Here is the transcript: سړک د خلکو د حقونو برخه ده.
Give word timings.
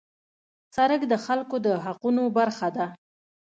سړک 0.75 1.01
د 1.11 1.13
خلکو 1.25 1.55
د 1.65 1.67
حقونو 1.85 2.23
برخه 2.37 2.67
ده. 2.75 2.85